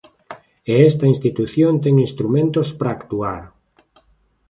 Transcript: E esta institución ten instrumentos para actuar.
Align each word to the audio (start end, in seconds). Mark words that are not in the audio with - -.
E 0.71 0.73
esta 0.89 1.05
institución 1.13 1.73
ten 1.83 1.95
instrumentos 2.07 2.67
para 2.77 2.93
actuar. 2.97 3.41